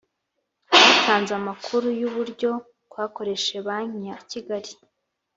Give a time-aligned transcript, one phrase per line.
[0.69, 2.51] Twatanze amakuru yuburyo
[2.87, 4.71] twakoresheje banki ya Kigali